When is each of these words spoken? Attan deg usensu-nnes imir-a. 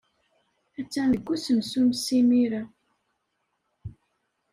Attan 0.79 1.07
deg 1.15 1.27
usensu-nnes 1.33 2.05
imir-a. 2.19 2.63